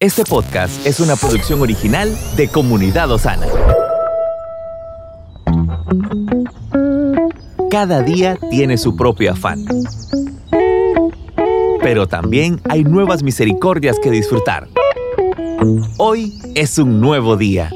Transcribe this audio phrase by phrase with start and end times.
[0.00, 3.48] Este podcast es una producción original de Comunidad Osana.
[7.68, 9.64] Cada día tiene su propio afán.
[11.82, 14.68] Pero también hay nuevas misericordias que disfrutar.
[15.96, 17.68] Hoy es un nuevo día.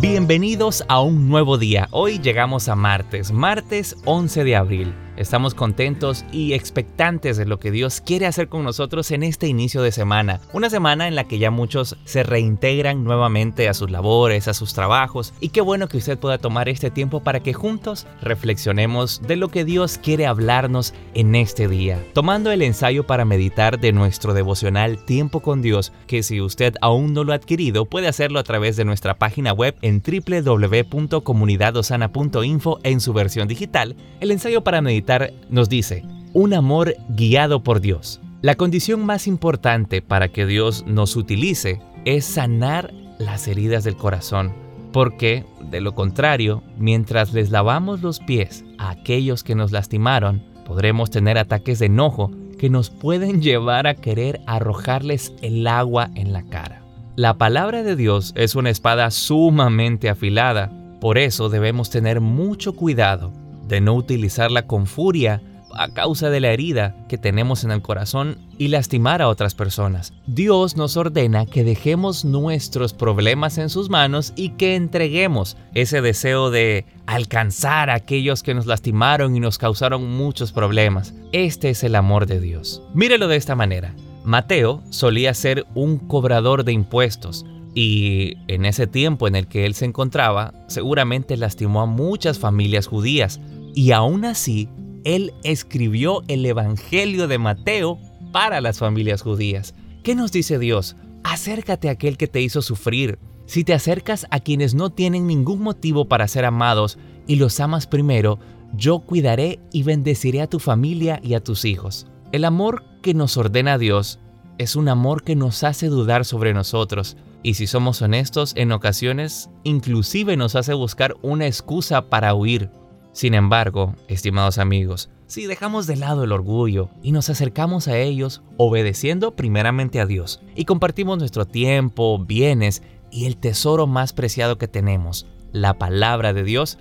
[0.00, 1.86] Bienvenidos a un nuevo día.
[1.92, 5.07] Hoy llegamos a martes, martes 11 de abril.
[5.18, 9.82] Estamos contentos y expectantes de lo que Dios quiere hacer con nosotros en este inicio
[9.82, 10.38] de semana.
[10.52, 14.74] Una semana en la que ya muchos se reintegran nuevamente a sus labores, a sus
[14.74, 15.34] trabajos.
[15.40, 19.48] Y qué bueno que usted pueda tomar este tiempo para que juntos reflexionemos de lo
[19.48, 22.00] que Dios quiere hablarnos en este día.
[22.14, 27.12] Tomando el ensayo para meditar de nuestro devocional Tiempo con Dios, que si usted aún
[27.12, 33.00] no lo ha adquirido, puede hacerlo a través de nuestra página web en www.comunidadosana.info en
[33.00, 33.96] su versión digital.
[34.20, 35.07] El ensayo para meditar
[35.48, 38.20] nos dice, un amor guiado por Dios.
[38.42, 44.52] La condición más importante para que Dios nos utilice es sanar las heridas del corazón,
[44.92, 51.10] porque de lo contrario, mientras les lavamos los pies a aquellos que nos lastimaron, podremos
[51.10, 56.42] tener ataques de enojo que nos pueden llevar a querer arrojarles el agua en la
[56.44, 56.82] cara.
[57.16, 63.32] La palabra de Dios es una espada sumamente afilada, por eso debemos tener mucho cuidado
[63.68, 65.42] de no utilizarla con furia
[65.74, 70.12] a causa de la herida que tenemos en el corazón y lastimar a otras personas.
[70.26, 76.50] Dios nos ordena que dejemos nuestros problemas en sus manos y que entreguemos ese deseo
[76.50, 81.14] de alcanzar a aquellos que nos lastimaron y nos causaron muchos problemas.
[81.32, 82.82] Este es el amor de Dios.
[82.94, 83.94] Mírelo de esta manera.
[84.24, 89.74] Mateo solía ser un cobrador de impuestos, y en ese tiempo en el que él
[89.74, 93.40] se encontraba, seguramente lastimó a muchas familias judías,
[93.74, 94.68] y aún así,
[95.04, 97.98] él escribió el Evangelio de Mateo
[98.32, 99.74] para las familias judías.
[100.02, 100.96] ¿Qué nos dice Dios?
[101.24, 103.18] Acércate a aquel que te hizo sufrir.
[103.46, 107.86] Si te acercas a quienes no tienen ningún motivo para ser amados y los amas
[107.86, 108.38] primero,
[108.74, 112.06] yo cuidaré y bendeciré a tu familia y a tus hijos.
[112.32, 114.18] El amor que nos ordena Dios
[114.58, 119.48] es un amor que nos hace dudar sobre nosotros y si somos honestos en ocasiones
[119.62, 122.70] inclusive nos hace buscar una excusa para huir.
[123.12, 128.42] Sin embargo, estimados amigos, si dejamos de lado el orgullo y nos acercamos a ellos
[128.56, 134.68] obedeciendo primeramente a Dios y compartimos nuestro tiempo, bienes y el tesoro más preciado que
[134.68, 136.78] tenemos, la palabra de Dios,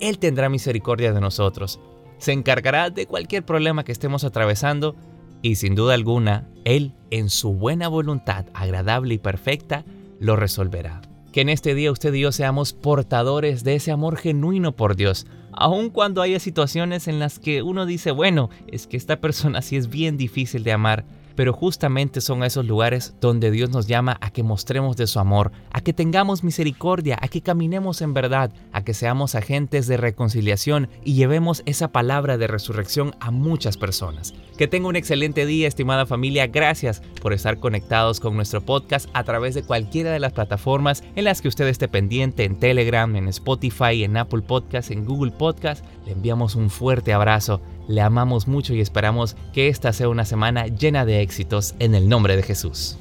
[0.00, 1.80] Él tendrá misericordia de nosotros,
[2.18, 4.96] se encargará de cualquier problema que estemos atravesando
[5.42, 9.84] y sin duda alguna, Él, en su buena voluntad agradable y perfecta,
[10.18, 11.02] lo resolverá.
[11.36, 15.26] Que en este día usted y yo seamos portadores de ese amor genuino por Dios,
[15.52, 19.76] aun cuando haya situaciones en las que uno dice, bueno, es que esta persona sí
[19.76, 21.04] es bien difícil de amar,
[21.36, 25.52] pero justamente son esos lugares donde Dios nos llama a que mostremos de su amor,
[25.72, 30.88] a que tengamos misericordia, a que caminemos en verdad, a que seamos agentes de reconciliación
[31.04, 34.34] y llevemos esa palabra de resurrección a muchas personas.
[34.56, 36.46] Que tenga un excelente día, estimada familia.
[36.46, 41.24] Gracias por estar conectados con nuestro podcast a través de cualquiera de las plataformas en
[41.24, 45.84] las que usted esté pendiente, en Telegram, en Spotify, en Apple Podcast, en Google Podcast.
[46.06, 50.66] Le enviamos un fuerte abrazo le amamos mucho y esperamos que esta sea una semana
[50.66, 52.96] llena de éxitos en el nombre de Jesús.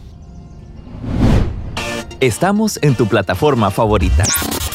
[2.20, 4.24] Estamos en tu plataforma favorita.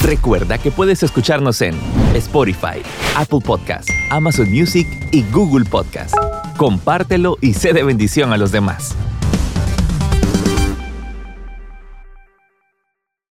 [0.03, 1.75] Recuerda que puedes escucharnos en
[2.15, 2.83] Spotify,
[3.17, 6.15] Apple Podcast, Amazon Music y Google Podcast.
[6.57, 8.95] Compártelo y sé de bendición a los demás.